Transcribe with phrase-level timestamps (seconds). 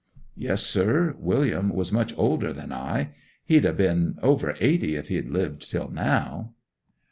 [0.35, 1.15] 'Yes, sir.
[1.19, 3.09] William was much older than I.
[3.45, 6.55] He'd ha' been over eighty if he had lived till now.